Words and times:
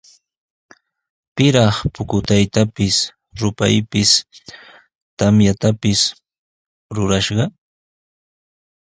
¿Pitaq 1.35 1.75
pukutaypis, 1.93 2.95
rupaypis, 3.39 4.09
tamyatapis 5.17 5.99
rurallashqa? 6.95 7.45